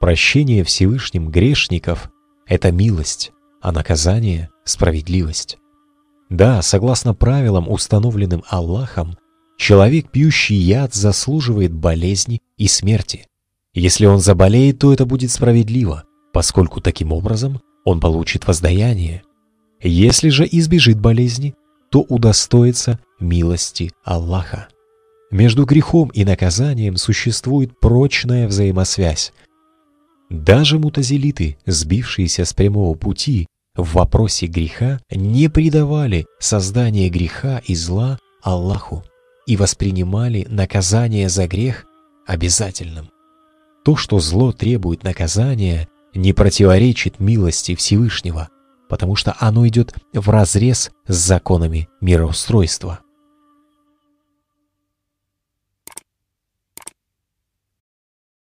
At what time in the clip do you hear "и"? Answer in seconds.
12.56-12.66, 26.08-26.24, 37.64-37.74, 39.46-39.56